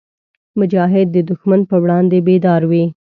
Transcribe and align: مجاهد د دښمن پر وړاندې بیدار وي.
مجاهد 0.59 1.07
د 1.11 1.17
دښمن 1.29 1.61
پر 1.69 1.79
وړاندې 1.83 2.17
بیدار 2.27 2.61
وي. 2.71 2.85